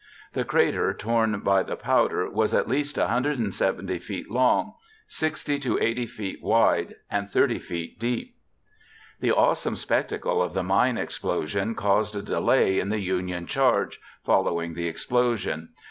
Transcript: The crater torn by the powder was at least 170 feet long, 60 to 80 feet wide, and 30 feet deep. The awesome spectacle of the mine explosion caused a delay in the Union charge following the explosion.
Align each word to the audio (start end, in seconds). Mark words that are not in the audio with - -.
The 0.33 0.43
crater 0.43 0.95
torn 0.95 1.41
by 1.41 1.61
the 1.61 1.75
powder 1.75 2.27
was 2.27 2.55
at 2.55 2.67
least 2.67 2.97
170 2.97 3.99
feet 3.99 4.31
long, 4.31 4.73
60 5.07 5.59
to 5.59 5.77
80 5.77 6.07
feet 6.07 6.39
wide, 6.41 6.95
and 7.11 7.29
30 7.29 7.59
feet 7.59 7.99
deep. 7.99 8.33
The 9.19 9.29
awesome 9.31 9.75
spectacle 9.75 10.41
of 10.41 10.55
the 10.55 10.63
mine 10.63 10.97
explosion 10.97 11.75
caused 11.75 12.15
a 12.15 12.23
delay 12.23 12.79
in 12.79 12.89
the 12.89 12.97
Union 12.99 13.45
charge 13.45 13.99
following 14.25 14.73
the 14.73 14.87
explosion. 14.87 15.69